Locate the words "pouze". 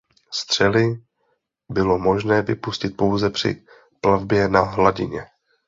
2.97-3.29